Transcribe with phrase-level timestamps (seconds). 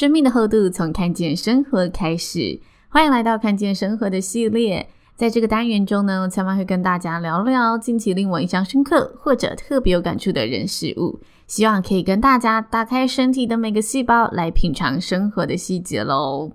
[0.00, 4.88] 生命的厚度从看见生活开始，欢迎来到看见生活的系列。
[5.14, 16.50] 在这个单元中呢，千曼会跟大家聊聊近期令我印象深刻或者特别有感触的人事物，希望可以跟大家打开身体的每个细胞，来品尝生活的细节喽。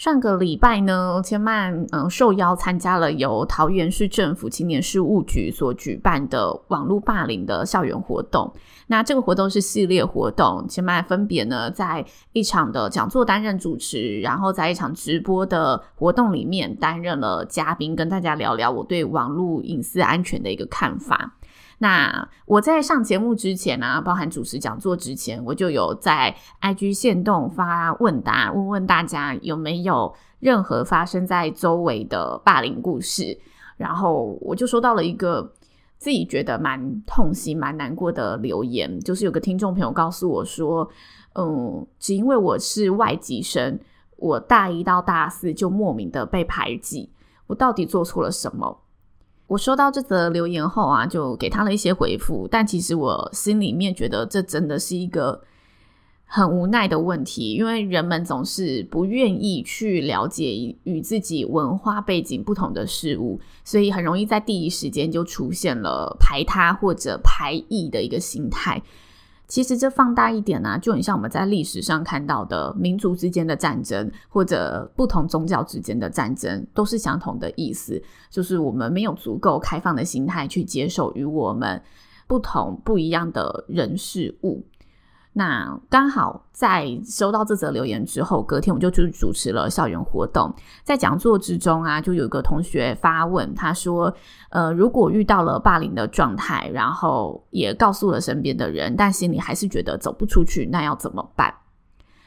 [0.00, 8.50] 上个礼拜呢，千曼嗯受邀参加了由桃园市政府青年事务局所举办的网络霸凌的校园活动。
[8.86, 12.02] 那这个活动是系列活动，千曼分别呢在
[12.32, 21.34] 一场的讲座担任主持，然后在一场直播的活动里面担任了嘉宾，跟大家聊聊我对网络隐私安全的一个看法。
[21.82, 33.38] 那我在上节目之前呢、包含主持讲座之前，我就有在 IG 限动发问答，问问大家有没有任何发生在周围的霸凌故事。
[33.78, 35.54] 然后我就收到了一个
[35.96, 40.86] 自己觉得蛮痛心、蛮难过的留言，就是有个听众朋友告诉我说，
[41.34, 43.80] 嗯，只因为我是外籍生，
[44.16, 47.10] 我大一到大四就莫名的被排挤，
[47.46, 48.82] 我到底做错了什么？
[49.50, 55.42] 我收到这则留言后啊，就给他了一些回复，但其实我心里面觉得这真的是一个
[56.24, 68.80] 很无奈的问题，因为人们总是不愿意去了解与自己文化背景不同的事物，所以很容易在第一时间就出现了排他或者排异的一个心态。
[69.50, 78.00] 其实这放大一点呢、啊，就很像我们在历史上看到的民族之间的战争，或者不同宗教之间的战争，都是相同的意思，
[78.30, 81.82] 就是我们没有足够开放的心态去接受与我们
[82.28, 84.64] 不同不一样的人事物。
[85.32, 90.52] 那刚好在收到这则留言之后，隔天我就去主持了校园活动。
[90.82, 94.12] 在讲座之中啊，就有一个同学发问，他说
[94.50, 101.54] ：“呃，如果遇到了霸凌的状态，然后也告诉了身边的人，但心里还是觉得走不出去，那要怎么办？”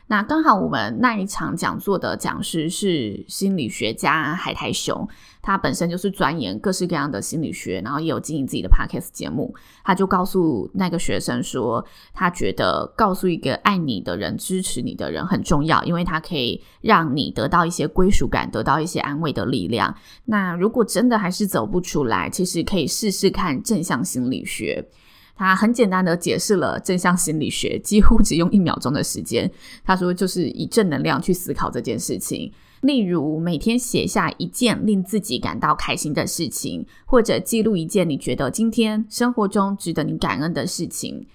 [0.07, 5.07] 那刚好我们那一场讲座的讲师是心理学家海苔熊，
[5.43, 9.53] 他本身就是钻研各式各样的心理学，然后也有经营自己的 podcast 节目。
[9.83, 19.93] 他就告诉那个学生说，他觉得告诉一个爱你的人、支持你的人很重要，因为他可以让你得到一些归属感，得到一些安慰的力量。
[20.25, 24.87] 那如果真的还是走不出来，其实可以试试看正向心理学。
[25.35, 29.51] 他很简单的解释了正向心理学，几乎只用一秒钟的时间。
[29.83, 32.53] 他说，就是以正能量去思考这件事情，
[32.83, 41.25] 例如每天写下一件令自己感到开心的事情，或者记录一件你觉得今天生活中值得你感恩的事情。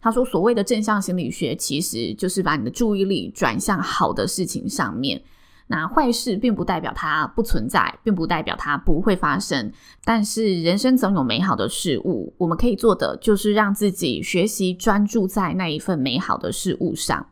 [0.00, 5.22] 他说，所谓的正向心理学，其实就是把你的注意力转向好的事情上面。
[5.66, 9.72] 那坏事并不代表它不存在，并不代表它不会发生。
[10.04, 17.26] 但是人生总有美好的事物，我们可以做的就是让自己学习专注在那一份美好的事物上。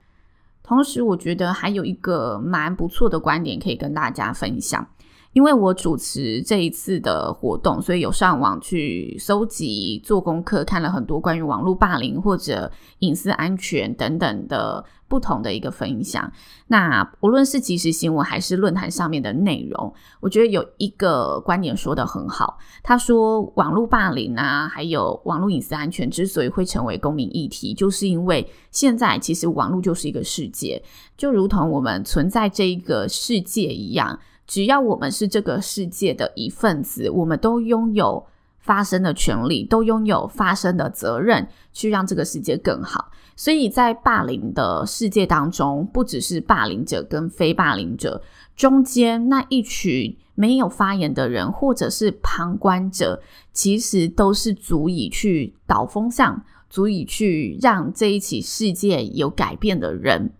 [0.62, 4.86] 同时，我觉得还有一个蛮不错的观点可以跟大家分享。
[5.32, 16.30] 因为我主持这一次的活动，所以有上网去搜集、做功课，看了很多关于网络霸凌或者隐私安全等等的不同的一个分享。
[16.66, 22.58] 那无论是即时新闻还是论坛上面的内容，我觉得有一个观点说得很好。
[22.82, 30.82] 他说，网络霸凌啊，还有网络隐私安全之所以会成为公民议题，就是因为现在其实网络就是一个世界，
[31.16, 34.18] 就如同我们存在这一个世界一样。
[34.52, 38.22] 只要我们是这个世界的一份子，我们都拥有
[38.58, 43.10] 发声的权利，都拥有发声的责任，去让这个世界更好。
[43.34, 48.20] 所以在霸凌的世界当中，不只是霸凌者跟非霸凌者，
[48.54, 53.22] 中间那一群没有发言的人，或者是旁观者，
[53.54, 60.30] 其实都是足以去导风向，足以去让这一起世界有改变的人。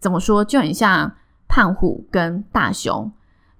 [0.00, 0.42] 怎么说？
[0.42, 1.12] 就很像
[1.46, 3.12] 胖虎跟大雄。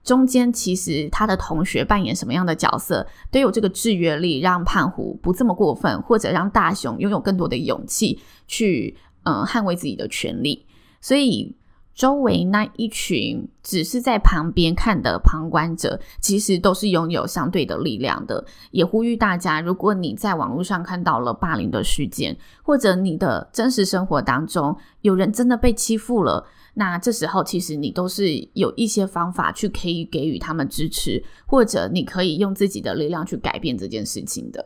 [0.05, 10.65] 中间其实他的同学扮演什么样的角色，都有这个制约力，让胖虎不这么过分，或者让大雄拥有更多的勇气去，嗯，捍卫自己的权利。
[11.01, 11.55] 所以
[11.95, 18.45] 周围那一群只是在旁边看的旁观者，其实都是拥有相对的力量的。
[18.71, 26.47] 也呼吁大家，如果你在网络上看到了霸凌的事件，或者你的真实生活当中有人真的被欺负了，
[26.79, 34.65] 那这时候其实你都是有一些方法去可以给予他们支持，或者你可以用自己的力量去改变这件事情的。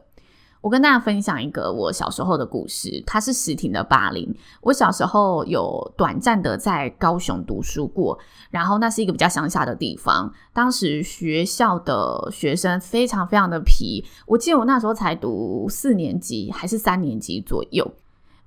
[0.61, 4.32] 我跟大家分享一个我小时候的故事，它是实体的霸凌。
[4.61, 8.19] 我小时候有短暂的在高雄读书过，
[8.50, 10.31] 然后那是一个比较乡下的地方。
[10.53, 17.91] 当时学校的学生非常非常的皮，我记得我那时候才读四年级还是三年级左右。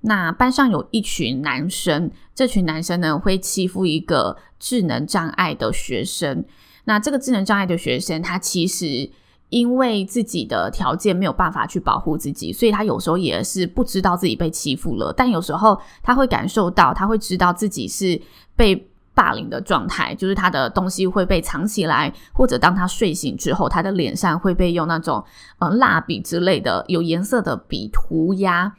[0.06, 6.46] 那班上有一群男生，这群男生呢会欺负一个智能障碍的学生。
[6.86, 9.12] 那这个智能障碍的学生，他其实。
[9.50, 15.14] 因为自己的条件没有办法去保护自己，所以他有时候也是不知道自己被欺负了。
[15.16, 18.20] 但有时候他会感受到，他会知道自己是
[18.56, 25.24] 被霸凌的状态，就是他的东西会被藏起来，或者当他睡醒之后，他的脸上会被用那种
[25.60, 28.76] 呃蜡笔之类的有颜色的笔涂鸦。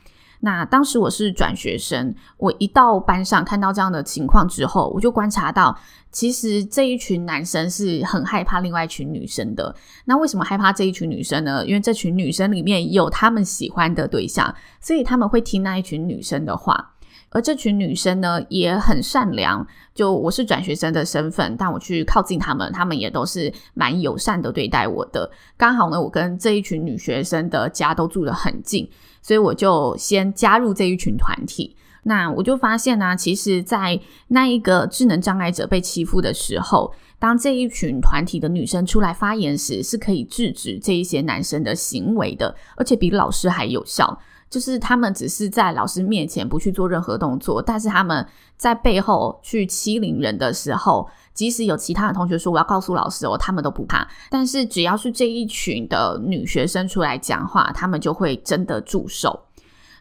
[0.47, 5.77] 那当时我是转学生，我一到班上看到这样的情况之后，我就观察到，
[6.13, 9.75] 其实这一群男生是很害怕另外一群女生的。
[10.05, 11.67] 那为什么害怕这一群女生呢？
[11.67, 16.93] 因为这群女生里面有他们喜欢的对象，所以他们会听那一群女生的话。
[17.31, 19.67] 而这群女生呢，也很善良。
[19.93, 25.29] 就我是转学生的身份，但我去靠近他们，他们也都是蛮友善的对待我的。
[25.57, 28.89] 刚好呢，我跟这一群女学生的家都住得很近。
[29.27, 31.77] 所以我就先加入这一群团体。
[32.05, 44.17] 那我就发现呢、其实，在那一个智能障碍者被欺负的时候，当这一群团体的女生出来发言时，是可以制止这一些男生的行为的，而且比老师还有效。
[44.49, 48.25] 就是他们只是在老师面前不去做任何动作，但是他们
[48.57, 54.09] 在背后去欺凌人的时候，即使有其他的同学说我要告诉老师哦，他们都不怕。
[54.29, 59.45] 但是只要是这一群的女学生出来讲话，他们就会真的住手。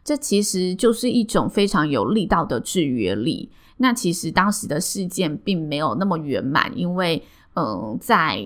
[0.04, 3.52] 这其实就是一种非常有力道的制约力。
[3.78, 7.22] 那其实当时的事件并没有那么圆满，因为
[7.54, 8.44] 嗯、在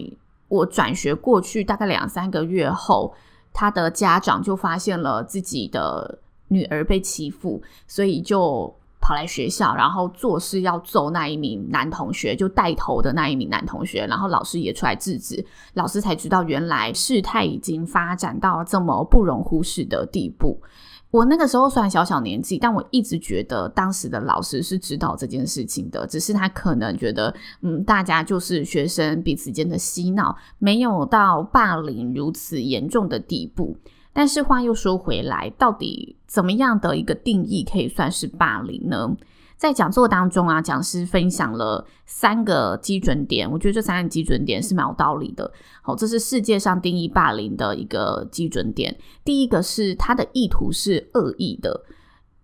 [0.50, 3.14] 我转学过去大概两三个月后。
[3.52, 6.20] 他的家长就发现了自己的
[6.50, 8.74] 女儿被欺负，所以就
[9.10, 20.62] 跑来学校，然后做事要揍那一名男同学，就带头的那一名男同学，然后老师也出来制止，老师才知道原来事态已经发展到这么不容忽视的地步。
[21.10, 27.34] 我那个时候虽然小小年纪，但我一直觉得当时的老师是知道这件事情的，只是他可能觉得，
[27.64, 33.76] 嗯，大家就是学生彼此间的嬉闹，没有到霸凌如此严重的地步。
[34.20, 39.16] 但是话又说回来，到底怎么样的一个定义可以算是霸凌呢？
[39.56, 45.50] 在讲座当中啊，讲师分享了三个基准点，我觉得这三个基准点是蛮有道理的。
[45.82, 48.94] 好，这是世界上定义霸凌的一个基准点。
[49.24, 51.82] 第一个是他的意图是恶意的，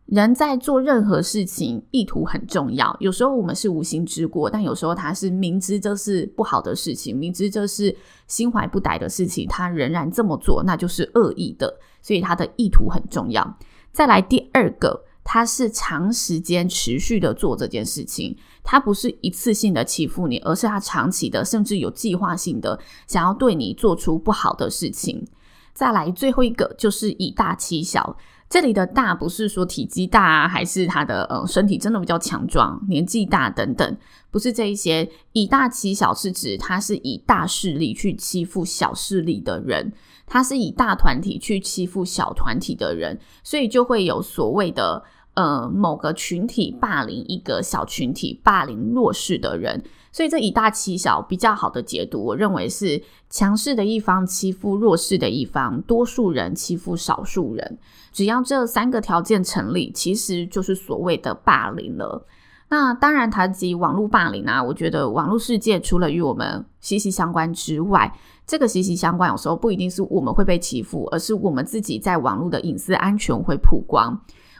[0.06, 2.96] 人在做任何事情，意图很重要。
[3.00, 7.96] 有时候我们是无心之过，但有时候他是明知这是不好的事情，明知这是
[8.28, 11.80] 心怀不歹的事情，他仍然这么做，那就是恶意的。
[12.02, 13.58] 所以他的意图很重要。
[13.92, 15.06] 再来第二个。
[15.28, 25.26] 他是长时间持续的做这件事情，他不是一次性的欺负你，而是他长期的，甚至有计划性的想要对你做出不好的事情。
[25.74, 28.16] 再来最后一个就是以大欺小，
[28.48, 33.98] 这里的大不是说体积大啊，还是他的呃身体真的比较强壮、年纪大等等，
[34.32, 35.10] 不是这一些。
[35.34, 39.92] 以大欺小是指他是以大势力去欺负小势力的人。
[40.28, 49.84] 他是以大团体去欺负小团体的人，所以就会有所谓的呃某个群体霸凌一个小群体，霸凌弱势的人。
[50.16, 57.78] 所以这以大欺小比较好的解读，我认为是强势的一方欺负弱势的一方，多数人欺负少数人。
[58.14, 62.26] 只要这三个条件成立，其实就是所谓的霸凌了。
[62.70, 68.18] 那当然，谈及网络霸凌啊，我觉得网络世界除了与我们息息相关之外，
[68.48, 74.18] 这个息息相关有时候不一定是我们会被欺负，而是我们自己在网络的隐私安全会曝光。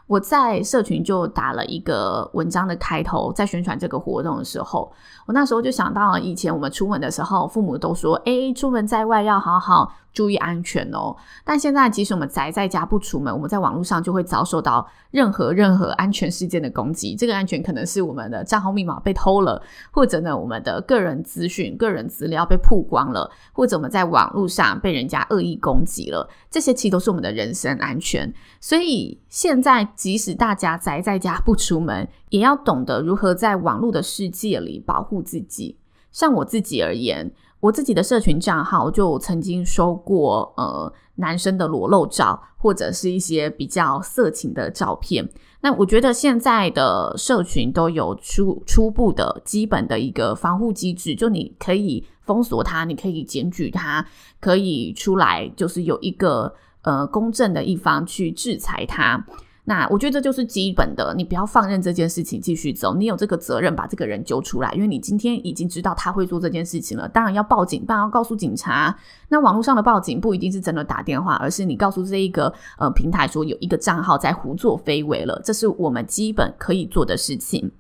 [0.08, 4.92] 我在社群就打了一个文章的开头，在宣传这个活动的时候，
[5.26, 11.14] 我那时候就想到以前我们出门的时候，父母都说：“诶，出门在外要好好。”注意安全哦！
[11.44, 17.18] 但现在即使我们宅在家不出门，我们在网络上就会遭受到任何任何安全事件的攻击。
[17.18, 26.26] 这个安全可能是我们的账号密码被偷了，或者呢，我们的个人资讯、个人资料被曝光了，或者我们在网络上被人家恶意攻击了。
[26.50, 28.34] 这些其实都是我们的人身安全。
[28.62, 35.78] 所以现在即使大家宅在家不出门，也要懂得如何在网络的世界里保护自己。
[36.12, 45.30] 像我自己而言，我自己的社群账号就曾经收过呃男生的裸露照，或者是一些比较色情的照片。
[45.62, 54.06] 那我觉得现在的社群都有初初步的基本的一个防护机制，就你可以封锁它，你可以检举它，
[54.40, 59.26] 可以出来就是有一个呃公正的一方去制裁它。
[59.68, 68.96] 那我觉得这就是基本的，你不要放任这件事情继续走，你有这个责任把这个人揪出来，因为你今天已经知道他会做这件事情了，当然要报警，当然要告诉警察。
[69.30, 77.72] 那网络上的报警不一定是真的打电话，而是你告诉这一个呃平台说有一个账号在胡作非为了，这是我们基本可以做的事情。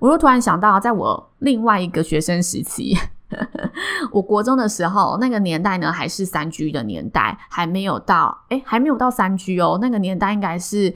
[0.00, 2.96] 我又突然想到，在我另外一个学生时期，
[4.12, 10.94] 我国中的时候，那个年代呢还是三 G 的年代，还没有到，诶，还没有到三 G 哦，那个年代应该是。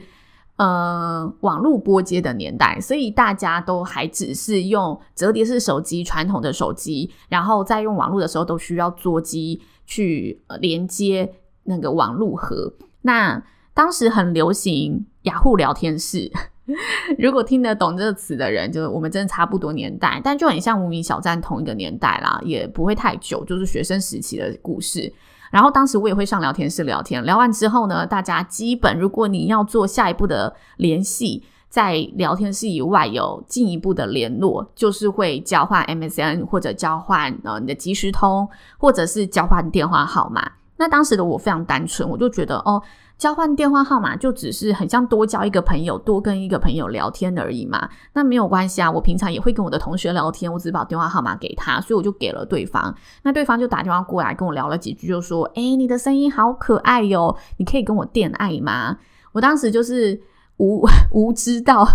[0.59, 11.31] 呃，网络拨接的年代，所以大家都还只是用折叠式手机，传统的手机，然后在用网络的时候都需要桌机去连接
[11.63, 12.73] 那个网络盒。
[13.03, 13.41] 那
[13.73, 16.29] 当时很流行雅虎聊天室，
[17.17, 25.13] 如果听得懂这个词的人，就我们真的差不多年代，但就很像无名小站同一个年代啦，也不会太久，就是学生时期的故事。
[25.51, 40.51] 然后当时我也会上聊天室聊天，聊完之后呢，大家基本如果你要做下一步的联系，在聊天室以外有进一步的联络，就是会交换 MSN 或者交换呃你的即时通，或者是交换电话号码。
[40.77, 42.81] 那当时的我非常单纯，我就觉得哦。
[43.19, 47.89] 交换电话号码就只是很像多交一个朋友，多跟一个朋友聊天而已嘛。
[48.13, 52.95] 那没有关系啊，我平常也会跟我的同学聊天，我只把电话号码给他，所以我就给了对方。
[53.23, 58.97] 那对方就打电话过来跟我聊了几句，就说：“诶，你的声音好可爱哟，你可以跟我电爱吗？”
[59.33, 60.17] 我当时就是
[60.55, 61.85] 无无知道，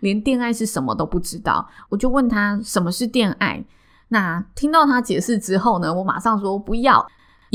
[0.00, 3.64] 连电爱是什么都不知道，我就问他什么是电爱。
[4.08, 7.06] 那听到他解释之后呢，我马上说不要。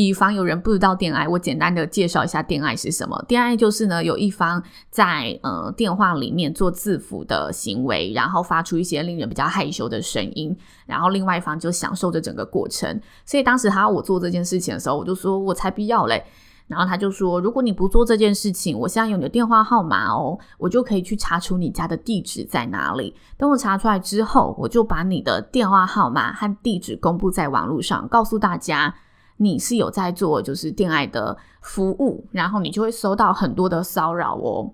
[0.08, 3.24] 以防有人不知道电爱，我简单的介绍一下电爱是什么。
[3.28, 10.56] 电爱就是呢，有一方在呃电话里面做自抚的行为，然后发出一些令人比较害羞的声音，
[10.86, 13.00] 然后另外一方就享受着整个过程。
[13.26, 16.24] 所以当时他要我做这件事情的时候，我就说我才不要嘞。
[16.68, 23.14] 然后他就说，如果你不做这件事情，我现在有你的电话号码哦，我就可以去查出你家的地址在哪里。
[23.38, 28.96] 等我查出来之后，我就把你的电话号码和地址公布在网络上，告诉大家。
[29.42, 34.72] 你是有在做就是恋爱的服务，然后你就会收到很多的骚扰哦。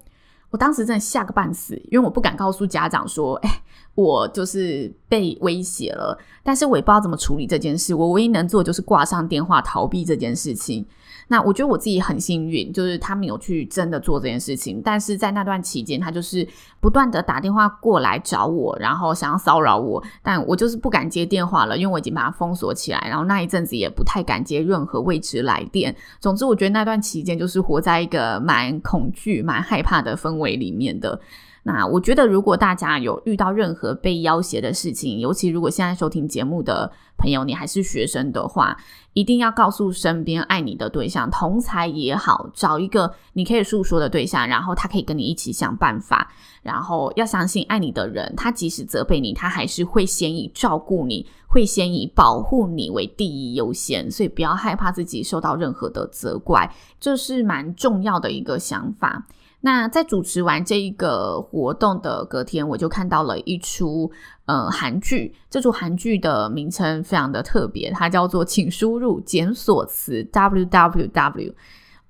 [0.50, 3.50] 我当时真的吓个半死，因为我不敢告诉家长说，哎，
[3.96, 6.18] 我就是被威胁了。
[6.44, 10.86] 但是我也不知道怎么处理这件事，我唯一能做就是挂上电话逃避这件事情。
[11.28, 16.48] 那我觉得我自己很幸运，就是他没有去真的做这件事情，但是在那段期间，他就是
[16.80, 25.96] 不断的打电话过来找我，然后想要骚扰我，但我就是不敢接电话了，因为我已经把它封锁起来，然后那一阵子也不太敢接任何未知来电。
[26.20, 31.20] 总之，我觉得那段期间就是活在一个蛮恐惧、蛮害怕的氛围里面的。
[31.68, 38.78] 那我觉得，如果大家有遇到任何被要挟的事情，尤其如果现在收听节目的朋友，你还是学生的话，
[39.12, 46.32] 一定要告诉身边爱你的对象，同才也好，找一个你可以诉说的对象，然后他可以跟你一起想办法。
[46.64, 54.10] 然后要相信爱你的人，他即使责备你，他还是会先以照顾你，会先以保护你为第一优先。
[54.10, 59.28] 所以不要害怕自己受到任何的责怪，这是蛮重要的一个想法。
[59.68, 64.10] 那在主持完这一个活动的隔天，我就看到了一出
[64.46, 65.36] 呃韩剧。
[65.50, 71.10] 这出韩剧的名称非常的特别，它叫做《请输入检索词 www》。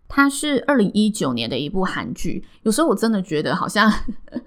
[0.09, 3.91] 它是二零一九年的一部韩剧，有时候我真的觉得好像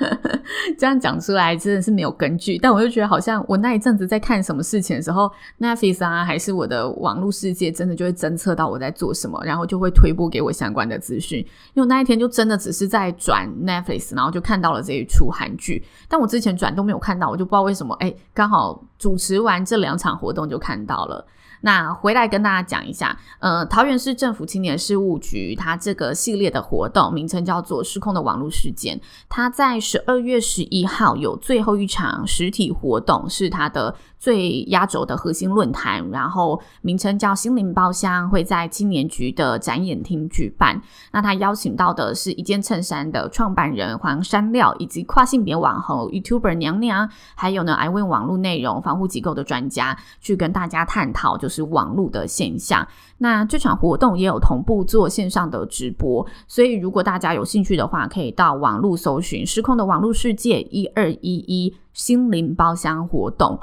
[0.78, 11.46] 这样讲出来真的是没有根据，但我又觉得好像我那一阵子在看什么事情的时候，Netflix 啊，还是我的网络世界，真的就会侦测到我在做什么，然后就会推播给我相关的资讯。
[11.74, 21.26] 因为那一天就真的只是在转 Netflix，然后就看到了这一出韩剧，但我之前转都没有看到，我就不知道为什么，哎，刚好主持完这两场活动就看到了。
[21.62, 28.98] 那回来跟大家讲一下，呃，桃园市政府青年事务局，它这个系列的活动名称叫做“失控的网络事件”。
[29.28, 40.80] 它在十二月十一号有最后一场实体活动，是它的最压轴的核心论坛，然后名称叫“心灵包厢”，会在青年局的展演厅举办。
[41.12, 51.49] 那他邀请到的是一件衬衫的创办人黄山料，以及跨性别网红 YouTuber 娘娘，还有呢，，I 问网络内容防护机构的专家，去跟大家探讨就。
[51.50, 52.88] 是网络的现象。
[53.18, 63.60] 那这场活动也有同步做线上的直播，所以如果大家有兴趣的话，可以到网络搜寻“失控的网络世界一二一一心灵包厢活动”。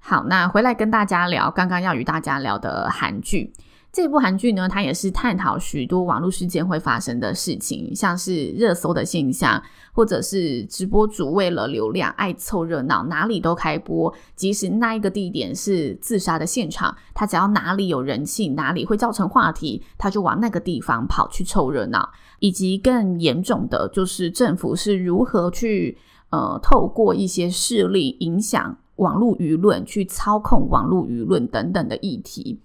[0.00, 3.54] 好，那回来跟大家聊刚刚要与大家聊的韩剧。
[3.94, 22.10] 这部韩剧呢，它也是探讨许多网络事件会发生的事情，像是热搜的现象，或者是直播主为了流量爱凑热闹，哪里都开播，即使那一个地点是自杀的现场，他只要哪里有人气，哪里会造成话题，他就往那个地方跑去凑热闹。
[22.40, 25.96] 以及更严重的就是政府是如何去
[26.30, 32.60] 呃透过一些势力影响网络舆论，去操控网络舆论等等的议题。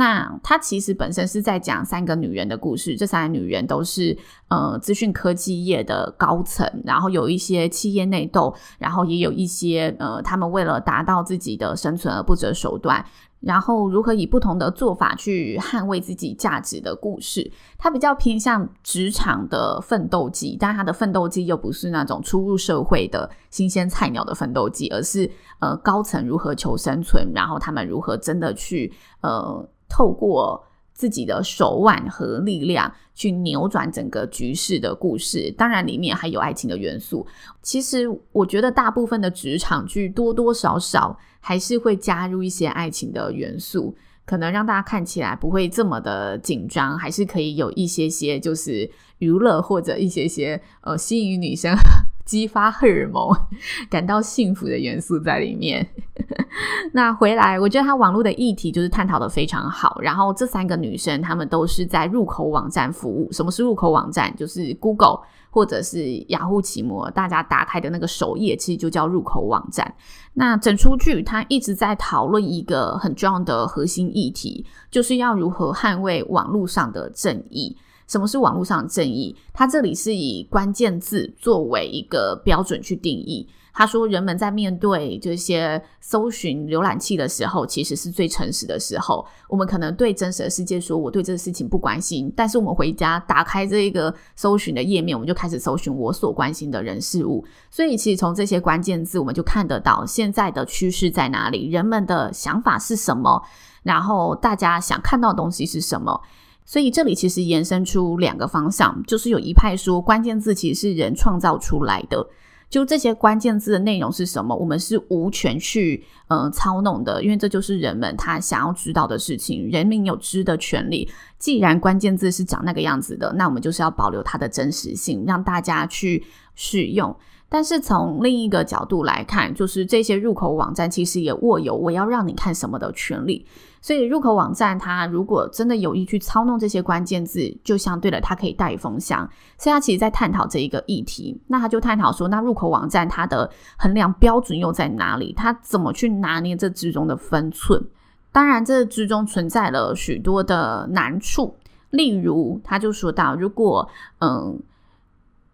[0.00, 4.16] 那他其实本身是在讲三个女人的故事，这三个女人都是
[4.48, 13.04] 呃资讯科技业的高层，然后有一些企业内斗，然后也有一些呃他们为了达到自己的生存而不择手段，
[13.40, 17.52] 然后如何以不同的做法去捍卫自己价值的故事。
[17.76, 28.90] 它比较偏向职场的奋斗记，但它的奋斗记又不是那种初入社会的新鲜菜鸟的奋斗记，而是呃高层如何求生存，然后他们如何真的去
[29.20, 29.68] 呃。
[29.90, 37.26] 透过自己的手腕和力量去扭转整个局势的故事，当然里面还有爱情的元素。
[37.62, 51.74] 其实我觉得大部分的职场剧多多少少还是会加入一些爱情的元素，可能让大家看起来不会这么的紧张，还是可以有一些些就是娱乐或者一些些呃吸引女生。
[52.24, 53.28] 激发荷尔蒙、
[53.90, 55.86] 感到幸福的元素在里面。
[56.92, 59.98] 那回来，我觉得他网络的议题就是探讨的非常好。
[60.00, 63.30] 然后这三个女生，她们都是在入口网站服务。
[63.32, 64.34] 什么是入口网站？
[64.36, 69.94] 就是 Google 或者是雅虎奇摩，大家打开的那个首页，其实就叫入口网站。
[70.34, 77.76] 那整出剧，它一直在讨论一个很重要的核心议题，就是要如何捍卫网络上的正义。
[78.10, 79.36] 什么是网络上的正义？
[79.52, 83.48] 它这里是以关键字作为一个标准去定义。
[83.72, 89.24] 他说，人们在面对这些搜寻浏览器的时候，其实是最诚实的时候。
[89.48, 97.44] 我们可能对真实的世界说，我对这个事情不关心，但是我们回家打开这一个搜寻的页面，我们就开始搜寻我所关心的人事物。
[97.70, 103.40] 所以，其实从这些关键字，我们就看得到现在的趋势在哪里，人们的想法是什么，
[103.84, 106.20] 然后大家想看到的东西是什么。
[106.64, 112.24] 所以这里其实延伸出两个方向，就是有一派说关键字其实是人创造出来的，
[112.68, 121.08] 就这些关键字的内容是什么，我们是无权去呃操弄的，因为这就是人们他想要知道的事情，人民有知的权利。
[121.38, 127.16] 既然关键字是长那个样子的，那我们就是要保留它的真实性，让大家去使用。
[127.52, 133.44] 但是从另一个角度来看，就是这些入口网站其实也握有我要让你看什么的权利。
[133.82, 139.28] 所以入口网站它如果真的有意去操弄这些关键字，就相对的它可以带风向。
[139.58, 145.32] 所以它其实在探讨这一个议题，那他就探讨说，那入口网站它的衡量标准又在哪里？
[145.32, 147.84] 它怎么去拿捏这之中的分寸？
[148.30, 151.56] 当然，这之中存在了许多的难处。
[151.90, 153.88] 例如，他就说到，如果
[154.20, 154.56] 嗯。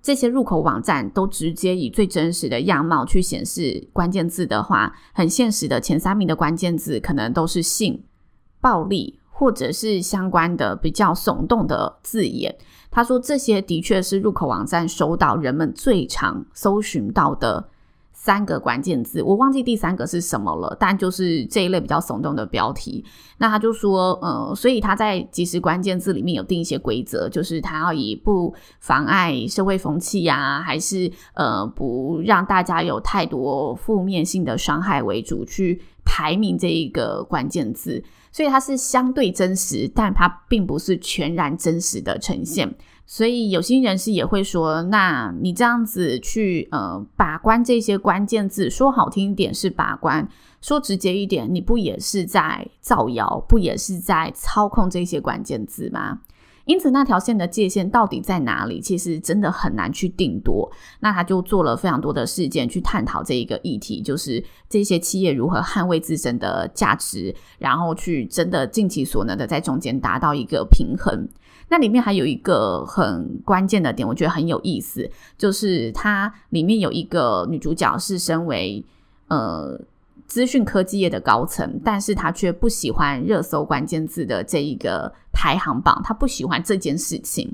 [0.06, 8.04] 这些入口网站都直接以最真实的样貌去显示关键字的话，很现实的前三名的关键字可能都是性、
[8.60, 12.56] 暴力，或者是相关的比较耸动的字眼。
[12.88, 17.70] 他说，这些的确是入口网站收到人们最常搜寻到的。
[18.26, 23.04] 三个关键字，我忘记第三个是什么了，但就是这一类比较耸动的标题。
[23.38, 38.02] 那他就说，呃，所以他在即时关键字里面有定一些规则，就是他要以不妨碍社会风气啊，还是呃不让大家有太多负面性的伤害为主去排名这一个关键字。
[38.32, 42.74] 所以它是相对真实，但它并不是全然真实的呈现。
[43.06, 50.28] 所以有心人士也会说，那你这样子去呃把关这些关键字，说好听一点是把关，
[50.60, 56.18] 说直接一点，你不也是在造谣，不也是在操控这些关键字吗？
[56.64, 58.80] 因此，那条线的界限到底在哪里？
[58.80, 60.68] 其实真的很难去定夺。
[60.98, 71.28] 那他就做了非常多的事件去探讨这一个议题，就是这些企业如何捍卫自身的价值，然后去真的尽其所能的在中间达到一个平衡。
[71.68, 78.84] 那里面还有一个很关键的点，我觉得很有意思，就是它里面有一个女主角是身为
[79.28, 79.78] 呃
[80.26, 87.52] 资讯科技业的高层，但是她却不喜欢热搜关键字的这一个排行榜，她不喜欢这件事情，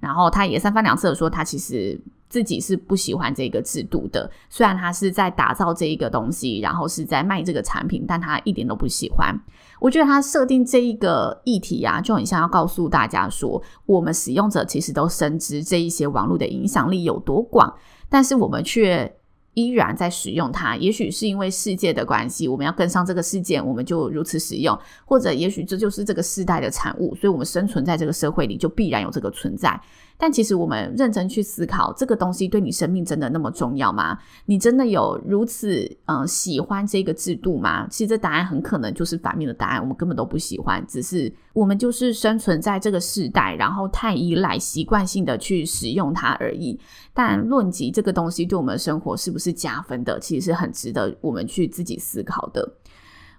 [0.00, 9.38] 然后她也三番两次的说，她其实自己是不喜欢这个制度的，虽然她是在打造这一个东西，然后是在卖这个产品，但她一点都不喜欢。
[9.80, 17.74] 我觉得他设定这一个议题啊，就很像要告诉大家说，我们使用者其实都深知这一些网络的影响力有多广，
[18.08, 19.16] 但是我们却
[19.54, 20.76] 依然在使用它。
[20.76, 29.80] 也许是因为世界的关系，我们要跟上这个世界，我们就如此使用；或者也许这就是这个时代的产物，所以我们生存在这个社会里，就必然有这个存在。
[30.22, 34.18] 但其实我们认真去思考，这个东西对你生命真的那么重要吗？
[34.44, 37.86] 你真的有如此嗯、喜欢这个制度吗？
[37.88, 46.78] 其实这答案很可能就是反面的答案，我们根本都不喜欢，只是我们就是生存在这个时代，然后太依赖、习惯性的去使用它而已。
[47.14, 52.74] 但论及这个东西对我们的生活是不是加分的，其实是很值得我们去自己思考的。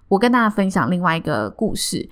[0.08, 2.10] 我跟大家分享另外一个故事。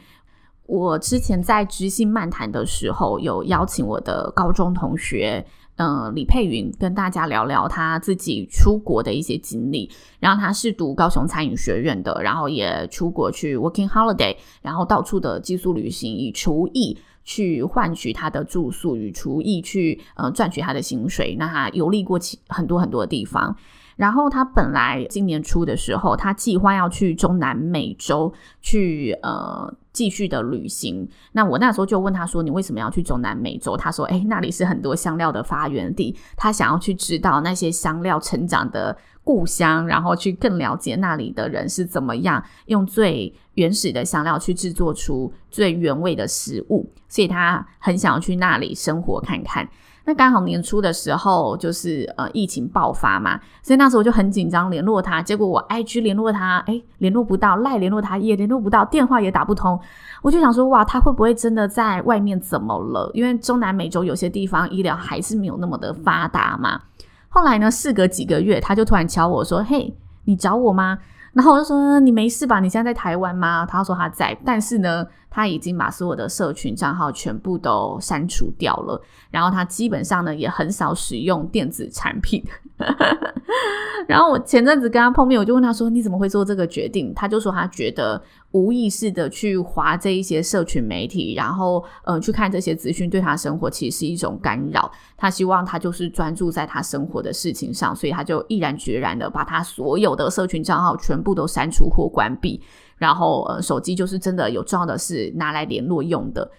[0.70, 9.90] 我之前在知性漫谈的时候，有邀请我的高中同学，嗯、李佩云，跟大家聊聊他自己出国的一些经历。
[10.20, 21.34] 然后他是读高雄餐饮学院的，然后也出国去 working holiday，然后到处的寄宿旅行，以厨艺去换取他的住宿，与厨艺去呃赚取他的薪水。
[21.36, 23.56] 那他游历过其很多很多的地方。
[23.96, 31.08] 然后他本来今年初的时候，他计划要去中南美洲去呃继续的旅行。
[31.32, 49.68] 那我那时候就问他说：“你为什么要去中南美洲？”他说：“诶，那里是很多香料的发源地，他想要去知道那些香料成长的故乡，然后去更了解那里的人是怎么样用最原始的香料去制作出最原味的食物，所以他很想要去那里生活看看。”
[50.04, 59.78] 那刚好年初的时候，就是呃疫情爆发嘛，所以那时候我就很紧张联络他，结果我 IG 联络他，诶联络不到，赖联络他也联络不到，电话也打不通，
[60.22, 63.10] 我就想说哇，他会不会真的在外面怎么了？
[63.14, 66.80] 因为中南美洲有些地方医疗还是没有那么的发达嘛。
[67.28, 70.98] 后来呢，事隔几个月，他就突然敲我说：“嘿，你找我吗？”
[71.32, 72.58] 然后我就说：“你没事吧？
[72.58, 79.00] 你现在在台湾吗？”他说他在，但是呢，他已经把所有的社群账号全部都删除掉了。
[79.30, 82.44] 然后他基本上呢，也很少使用电子产品。
[84.08, 88.20] 然后我前阵子跟他碰面，我就问他说：“你怎么会做这个决定？”他就说他觉得
[88.52, 94.90] 无意识的去划这一些社群媒体，然后呃去看这些资讯，对他生活其实是一种干扰。
[95.16, 102.60] 他希望他就是专注在他生活的事情上，所以他就毅然决然的把他所有的社群账号全部都删除或关闭。
[102.96, 106.50] 然后呃手机就是真的有重要的事拿来联络用的。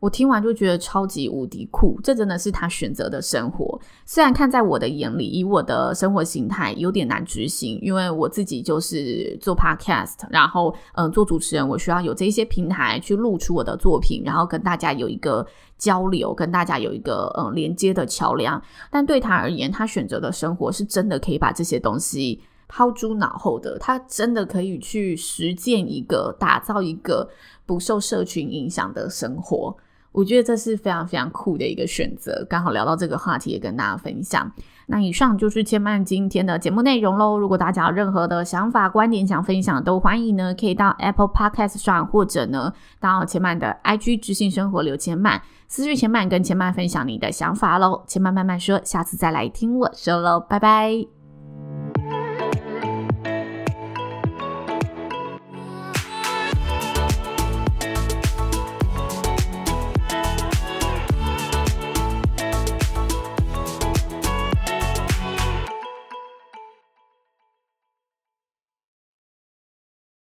[0.00, 3.80] 我听完就觉得超级无敌酷，这真的是他选择的生活。
[4.04, 15.46] 虽然看在我的眼里，以我的生活形态有点难执行，因为我自己就是做 podcast，然后嗯、做主持人，我需要有这些平台去录出我的作品，然后跟大家有一个
[15.78, 18.62] 交流，跟大家有一个嗯、连接的桥梁。
[18.90, 27.28] 但对他而言，他选择的生活是真的可以把这些东西抛诸脑后的，他真的可以去实践一个打造一个
[27.64, 29.74] 不受社群影响的生活。
[30.16, 34.50] 我觉得这是非常非常酷的一个选择，刚好聊到这个话题，也跟大家分享。
[34.86, 37.36] 那以上就是千曼今天的节目内容喽。
[37.36, 48.02] 如果大家有任何的想法、观点想分享，都欢迎呢，可以到 Apple Podcast 上，或者呢到千曼的 IG 知性生活刘千曼私讯千曼，跟千曼分享你的想法喽。
[48.06, 51.15] 千曼慢慢说，下次再来听我说喽，拜拜。